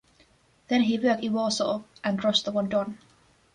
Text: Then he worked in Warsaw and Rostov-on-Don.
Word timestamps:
Then 0.67 0.81
he 0.81 0.97
worked 0.97 1.23
in 1.23 1.33
Warsaw 1.33 1.83
and 2.03 2.23
Rostov-on-Don. 2.23 2.97